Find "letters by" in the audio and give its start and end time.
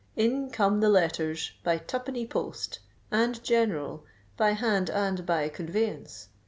0.89-1.77